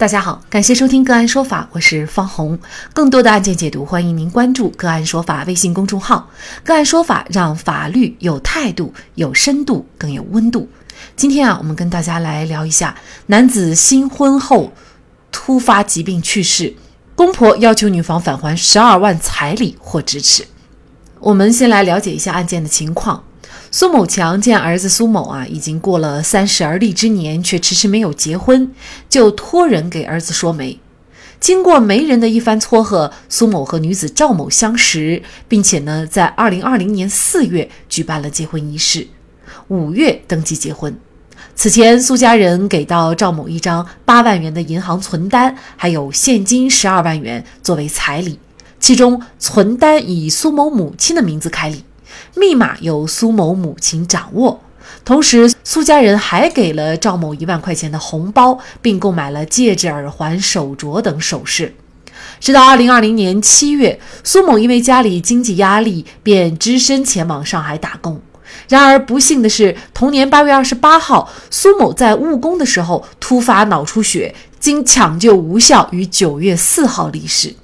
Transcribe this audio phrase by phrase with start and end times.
[0.00, 2.58] 大家好，感谢收听个案说法，我是方红。
[2.94, 6.30] 更多的案件解读，欢迎您关注个案说法微信公众号。
[6.64, 10.66] 个案说法让法律有态度、有深度、更有温度。
[11.16, 14.72] 今天啊，我们跟大家来聊一下男子新婚后
[15.30, 16.74] 突发疾病去世，
[17.14, 20.46] 公婆要求女方返还十二万彩礼或支持。
[21.18, 23.22] 我们先来了解一下案件的情况。
[23.72, 28.72] 苏某强见儿子苏某啊已经过了三十而立之年，却迟迟没有结婚，
[29.08, 30.80] 就托人给儿子说媒。
[31.38, 39.06] 经过媒人的一番撮合，苏某和女子赵某相识，并且呢，在二零二零年四月举办了结婚仪式，
[39.68, 40.98] 五月登记结婚。
[41.54, 48.40] 此前，苏家人给到赵某一张八万元的银行存单，还有现金十二万元作为彩礼，
[48.80, 51.84] 其中存单以苏某母亲的名字开立。
[52.36, 54.60] 密码由苏某母亲掌握，
[55.04, 61.74] 同时苏家人还给了赵某一万块钱的红包，并购买了戒指、耳环、手镯等首饰。
[62.38, 68.20] 直到二零二零年七月，苏某因为家里经济压力，便只身前往上海打工。
[68.68, 77.54] 然而不幸的是，同年八月二十八号，苏某在务工的时候突发脑出血，经抢救无效，于九月四号离世。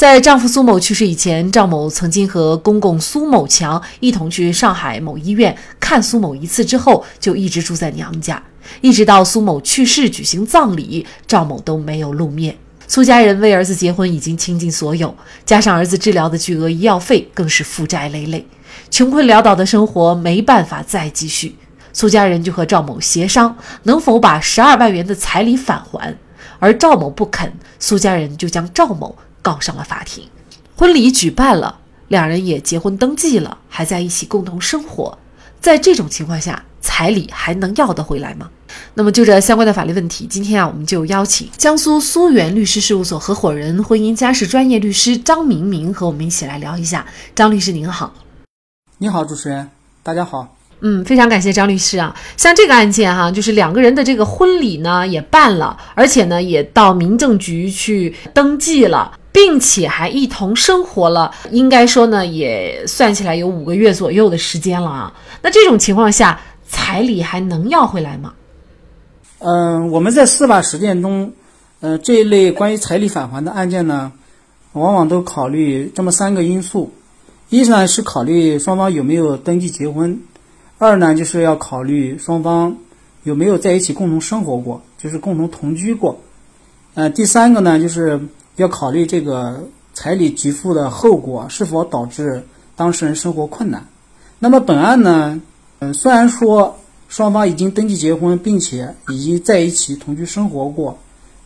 [0.00, 8.42] 在丈夫苏某去世以前，赵某曾经和公公苏某强一同去上海某医院看苏某一次，之后就一直住在娘家，
[8.80, 12.56] 一直到苏某去世举行葬礼，赵某都没有露面。
[12.88, 18.46] 苏家人为儿子结婚已经倾尽所有，加上儿子治疗的巨额医药费，更是负债累累，
[18.90, 21.54] 穷困潦倒的生活没办法再继续。
[21.92, 26.16] 苏家人就和赵某协商，能否把十二万元的彩礼返还，
[26.58, 29.14] 而赵某不肯，苏家人就将赵某。
[29.42, 30.24] 告上了法庭，
[30.76, 35.18] 婚礼举办了，两人也结婚登记了，还在一起共同生活。
[35.60, 38.48] 在这种情况下，彩礼还能要得回来吗？
[38.94, 47.04] 那么就这相关的法律问题，今天啊，我们就邀请江苏苏源律师事务所合伙人、婚姻家事专业律师张明明和我们一起来聊一下。
[47.34, 48.14] 张律师您好，
[48.98, 49.68] 你好，主持人，
[50.02, 50.56] 大家好。
[50.82, 52.16] 嗯，非常感谢张律师啊。
[52.38, 59.12] 像这个案件哈，就是两个人的这个婚礼呢也办了，而且呢也到民政局去登记了。
[59.32, 65.14] 并且还一同生活了，应该说呢，也算起来有五个月左右的时间了啊。
[65.40, 68.32] 那这种情况下，彩礼还能要回来吗？
[69.38, 71.32] 嗯，我们在司法实践中，
[71.80, 74.10] 呃，这一类关于彩礼返还的案件呢，
[74.72, 76.92] 往往都考虑这么三个因素：
[77.50, 80.16] 一呢是考虑双方有没有登记结婚；
[80.78, 82.76] 二呢就是要考虑双方
[83.22, 86.16] 有没有在一起共同生活过，就是共同同居过；
[86.94, 88.20] 呃，第三个呢就是。
[88.60, 92.44] 要考虑这个彩礼给付的后果是否导致
[92.76, 93.82] 当事人生活困难。
[94.38, 95.40] 那么本案呢，
[95.78, 96.78] 嗯，虽然说
[97.08, 100.98] 双方已经登记结婚，并且已经在一起同居生活过，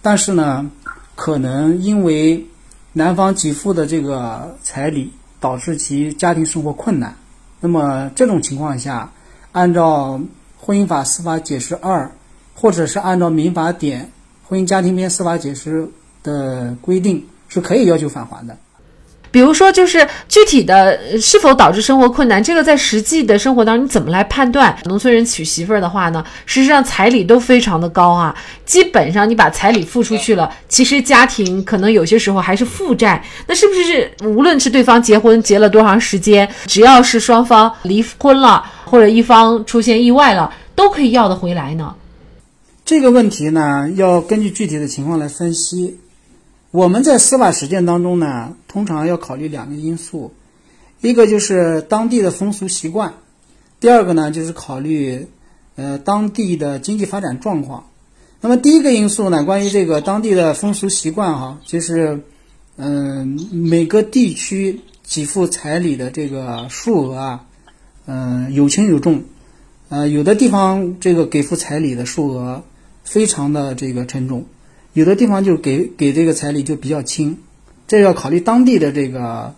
[0.00, 0.70] 但是呢，
[1.14, 2.46] 可能因为
[2.94, 7.14] 男方给付的这个彩礼导致其家庭生活困难。
[7.60, 9.12] 那么这种情况下，
[9.52, 10.18] 按照
[10.58, 12.04] 《婚姻法司法解释二》，
[12.54, 14.10] 或者是按照《民法典
[14.48, 15.82] 婚姻家庭篇司法解释》。
[16.22, 18.56] 的规定是可以要求返还的，
[19.30, 24.76] 比如说，就是具体的是否导致生活困难，这个在实际的生活当中你怎么来判断？
[24.84, 28.34] 农村人娶媳妇儿的话呢，实际上彩礼都非常的高啊，
[28.66, 33.24] 基本上你把彩礼付出去了，其实家庭可能有些时候还是负债。
[33.46, 41.94] 那是不是无论是对方结婚结了多长时间，只要是双方离婚了或者一方出现意外了，都可以要得回来呢？
[42.84, 45.98] 这个问题呢，要根据具体的情况来分析。
[46.72, 50.32] 我们在司法实践当中呢，通常要考虑两个因素，
[51.02, 53.12] 一个就是当地的风俗习惯，
[53.78, 55.26] 第二个呢就是考虑
[55.76, 57.84] 呃当地的经济发展状况。
[58.40, 62.22] 那么第一个因素呢，关于这个当地的风俗习惯哈，就是
[62.78, 67.44] 嗯每个地区给付彩礼的这个数额啊，
[68.06, 69.24] 嗯有轻有重，
[69.90, 72.62] 呃有的地方这个给付彩礼的数额
[73.04, 74.46] 非常的这个沉重。
[74.94, 77.38] 有的地方就给给这个彩礼就比较轻，
[77.88, 79.54] 这要考虑当地的这个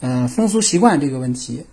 [0.00, 1.64] 呃风俗习惯这个问题。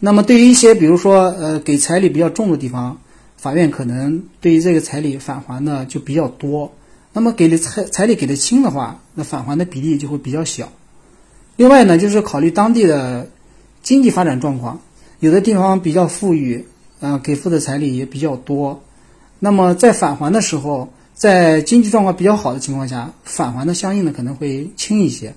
[0.00, 2.98] 那么对于一些比如说呃给彩礼比较重的地方，
[3.36, 6.72] 法院可能对于这个彩礼返还的就比较多。
[7.12, 10.72] 那么给的彩彩礼给的轻的话，那返还的比例就会比较小。
[11.54, 13.30] 另外呢，就是考虑当地的
[13.84, 14.80] 经济发展状况，
[15.20, 16.64] 有的地方比较富裕，
[16.98, 18.82] 呃给付的彩礼也比较多。
[19.38, 20.92] 那么在返还的时候。
[21.18, 25.34] 在经济状况比较好的情况下，返还的相应的可能会轻一些，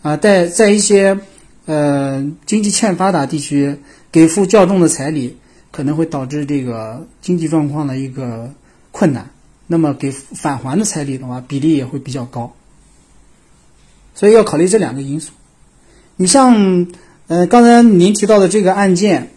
[0.00, 1.18] 啊，在在一些
[1.66, 3.76] 呃经济欠发达地区，
[4.12, 5.36] 给付较重的彩礼，
[5.72, 8.48] 可能会导致这个经济状况的一个
[8.92, 9.28] 困难，
[9.66, 12.52] 那么给返还的彩礼的话，比例也会比较高。
[14.14, 15.32] 所以要考虑这两个因素。
[16.14, 16.86] 你像，
[17.26, 19.32] 呃，刚才您提到的这个案件，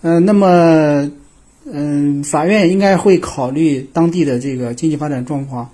[0.00, 1.10] 呃，那么，
[1.66, 5.70] 嗯，法院应该会考虑当地的这个经济发展状况。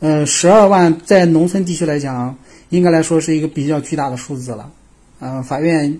[0.00, 2.36] 呃，十二万在农村地区来讲，
[2.70, 4.70] 应该来说是一个比较巨大的数字了。
[5.20, 5.98] 嗯，法院，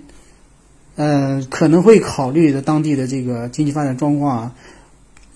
[0.97, 4.53] 呃，可能会考虑的当地的这个经济发展状况啊，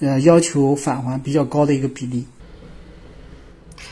[0.01, 2.25] 呃，要求返还比较高的一个比例。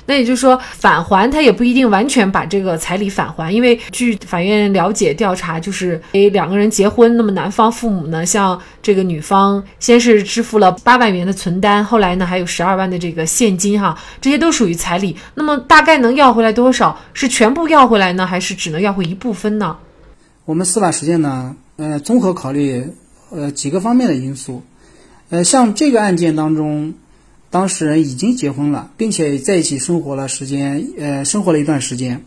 [0.06, 15.16] 那也就是说，返还他也不一定完全把这个彩礼返还，因为据法院了解调查，就是诶两个人结婚，那么男方父母呢，向这个女方先是支付了八万元的存单，后来呢还有十二万的这个现金哈，这些都属于彩礼。
[15.34, 16.96] 那么大概能要回来多少？
[17.12, 19.76] 是全部要回来呢，还是只能要回一部分呢？
[20.44, 22.88] 我们司法实践呢，呃，综合考虑
[23.30, 24.62] 呃几个方面的因素，
[25.30, 26.94] 呃，像这个案件当中。
[27.56, 32.22] 当事人已经结婚了，并且在一起生活了时间，呃，生活了一段时间。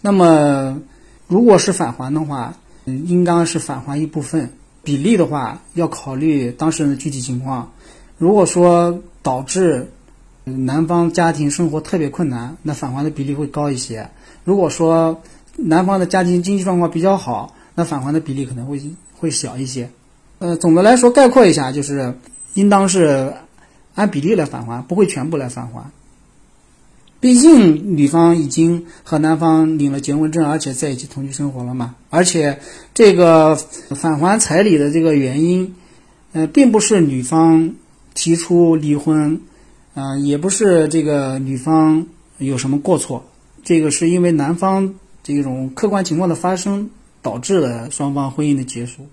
[0.00, 0.80] 那么，
[1.26, 2.54] 如果是返还的话，
[2.84, 4.50] 应当是返还一部分。
[4.84, 7.72] 比例的话，要考虑当事人的具体情况。
[8.18, 9.90] 如果说导致
[10.44, 14.08] 男方家庭生活特别困难，那返还的比例会高一些。
[14.44, 15.20] 如果说
[15.56, 18.80] 男方的家庭经济状况比较好，那返还的比例可能会
[19.16, 19.90] 会小一些。
[20.38, 22.14] 呃，总的来说，概括一下就是，
[22.54, 23.34] 应当是。
[23.98, 25.90] 按比例来返还，不会全部来返还。
[27.18, 31.96] 毕竟女方已经和男方领了结婚证，而且在一起同居生活了嘛。
[32.10, 32.60] 而且
[32.94, 35.74] 这个返还彩礼的这个原因，
[36.32, 37.74] 呃，并不是女方
[38.14, 39.40] 提出离婚，
[39.94, 42.06] 啊，也不是这个女方
[42.38, 43.24] 有什么过错，
[43.64, 44.94] 这个是因为男方
[45.24, 46.88] 这种客观情况的发生
[47.20, 49.08] 导致了双方婚姻的结束。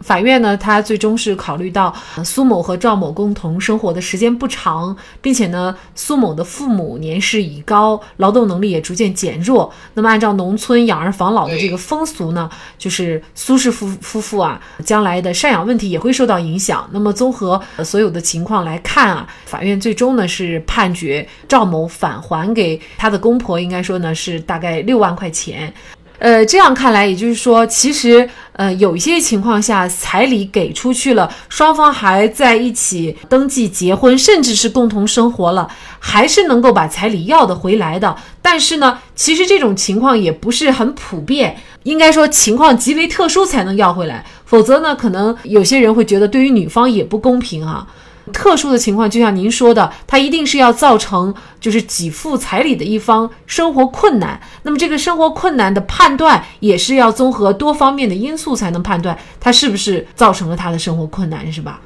[0.00, 1.94] 法院呢，他最终是考虑到
[2.24, 9.72] 苏某和赵某共同生活的时间不长，并且呢，苏某的父母年事已高，劳动能力也逐渐减弱。
[9.94, 12.48] 那么，按照农村养儿防老的这个风俗呢，
[12.78, 16.88] 就是苏氏夫夫妇啊，将来的赡养问题也会受到影响。
[16.92, 25.72] 那么，综合所有的情况来看啊，法院最终呢是判决赵某返还给他的公婆，应该说呢是大概六万块钱。
[26.18, 35.68] 呃，这样看来，也就是说，其实，呃，有一些情况下，彩礼给出去了，双方还在一起登记结婚，甚至是共同生活了，
[35.98, 38.16] 还是能够把彩礼要得回来的。
[38.40, 47.86] 但是呢，其实这种情况也不是很普遍，应该说情况极为特殊才能要回来，否则呢，可能有些人会觉得对于女方也不公平啊。
[48.32, 54.40] 特殊的情况，就像您说的，他一定是要造成就是给付彩礼的一方生活困难。
[54.62, 61.80] 那么这个生活困难的判断，也是要综合多方面的因素才能判断他是不是造成了他的生活困难，是吧？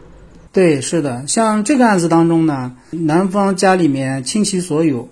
[0.52, 1.24] 对，是的。
[1.26, 5.08] 像这个案子当中呢，男方家里面倾其所有，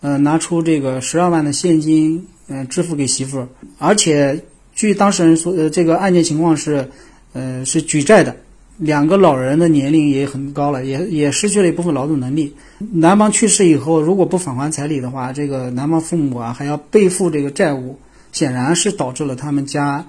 [0.00, 4.40] 呃，拿出这个十二万的现金，嗯，支付给媳妇儿，而且
[4.74, 6.88] 据当事人说，呃，这个案件情况是，
[7.32, 8.36] 呃，是举债的。
[8.78, 12.54] 两个老人的年龄也很高了，也也失去了一部分劳动能力。
[12.92, 17.98] 男方去世以后，如果不返还彩礼的话，这个男方父母啊还要背负这个债务，
[18.32, 20.04] 显然是导致了他们家，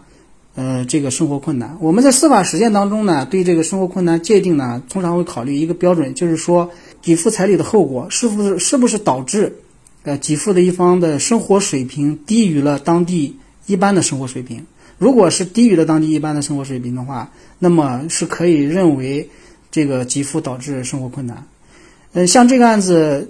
[0.55, 1.77] 呃，这个生活困难。
[1.79, 6.69] 我们在司法实践当中呢，对这个生活困难界定呢，通常会考虑一个标准，就是说
[7.01, 9.55] 给付彩礼的后果是不是是不是导致，
[10.03, 14.65] 呃，给付的一方的生活水平低于了当地一般的生活水平。
[14.97, 19.29] 如果是低于了当地一般的生活水平的话，那么是可以认为
[19.69, 21.45] 这个给付导致生活困难。
[22.13, 23.29] 嗯，像这个案子，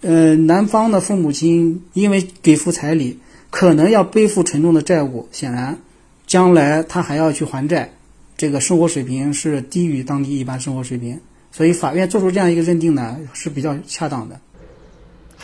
[0.00, 3.18] 呃，男方的父母亲因为给付彩礼，
[3.50, 5.78] 可能要背负沉重的债务，显然
[6.26, 7.92] 将来他还要去还债，
[8.36, 11.20] 这个生活水平是低于当地一般生活水平，
[11.52, 14.40] 所以法院做出这样一个认定呢是比较恰当的。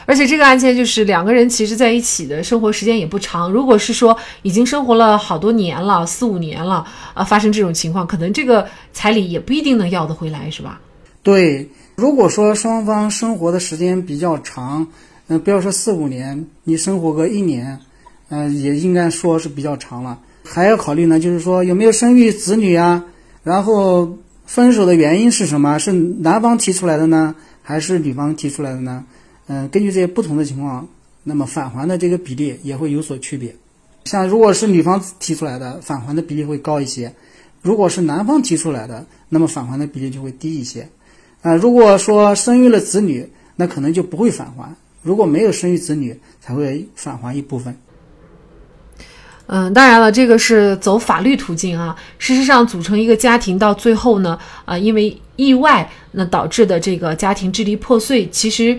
[0.07, 3.51] 而且这个案件就是两个人其实在一起的生活时间也不长。
[3.51, 10.81] 如果是说已经生活了好多年了，四五年了，啊，发生这种情况，可能这个彩礼也不一定能要得回来，是吧？
[11.23, 14.87] 对，如果说双方生活的时间比较长，
[15.29, 17.79] 嗯，不要说四五年，你生活个一年，
[18.29, 20.19] 嗯，也应该说是比较长了。
[20.45, 23.05] 还要考虑呢，就是说有没有生育子女啊？
[23.45, 25.79] 然后分手的原因是什么？
[25.79, 29.05] 是男方提出来的呢，还是女方提出来的呢？
[29.47, 30.87] 嗯，根据这些不同的情况，
[31.25, 33.55] 那么返还的这个比例也会有所区别。
[34.05, 37.09] 像如果是女方提出来的，返还的比例会高一些；
[37.61, 40.89] 如果是男方提出来的，那么返还的比例就会低一些。
[41.43, 44.69] 啊，如果说生育了子女，那可能就不会返还；
[45.03, 47.77] 如果没有生育子女，才会返还一部分。
[49.47, 51.95] 嗯，当然了，这个是走法律途径啊。
[52.19, 58.79] 事实上，组成一个家庭到最后呢，啊，因为意外，那导致的这个家庭支离破碎，其实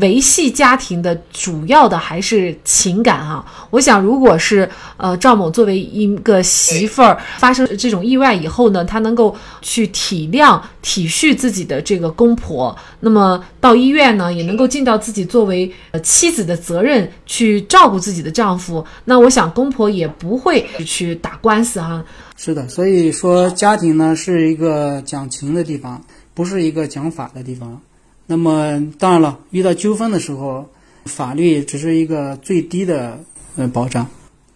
[0.00, 3.44] 维系家庭的主要的还是情感哈。
[3.70, 22.04] 我想，如果是呃赵某作为一个媳妇儿，发生这种意外以后呢，她能够去体谅、体恤自己的这个公婆，那么到医院呢，也能够尽到自己作为呃妻子的责任，去照顾自己的丈夫，那我想公婆也不会去打官司哈。
[22.36, 27.80] 是的，所以说家庭呢是一个讲情的地方，不是一个讲法的地方。
[28.26, 30.68] 那么当然了，遇到纠纷的时候，
[31.04, 33.18] 法律只是一个最低的
[33.56, 34.06] 呃保障，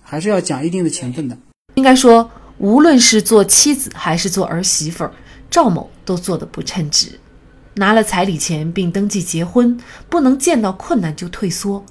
[0.02, 1.36] 还是要讲一定的情分的。
[1.74, 5.12] 应该说，无论是做妻子还是做儿媳妇儿，
[5.48, 7.08] 赵某都做得不称职。
[7.74, 11.84] 拿了彩礼钱并登记结婚，不能见到困难就退缩，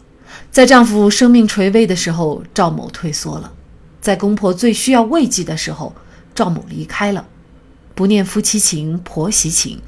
[0.51, 3.53] 在丈夫生命垂危的时候，赵某退缩了。
[4.08, 5.94] 在公婆最需要慰藉的时候，
[6.34, 7.28] 赵某离开了，
[7.94, 9.82] 不念夫妻情、婆媳情，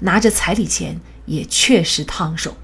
[0.00, 2.56] 拿着彩礼钱也确实烫手。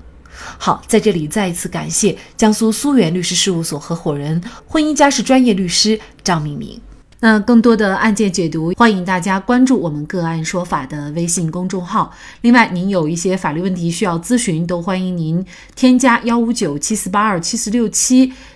[0.59, 6.81] 好，在这里再一次感谢江苏苏源律师事务所合伙人、婚姻家事专业律师张明明。
[7.21, 12.13] 那更多的案件解读，欢迎大家关注我们“个案说法”的微信公众号。
[12.41, 15.47] 另外，您有一些法律问题需要咨询，都欢迎您
[15.77, 18.33] 添加幺五九七四八二七四六七